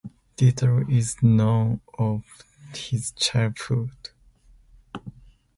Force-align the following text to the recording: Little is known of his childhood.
Little 0.41 0.89
is 0.89 1.21
known 1.21 1.81
of 1.99 2.23
his 2.73 3.11
childhood. 3.11 4.09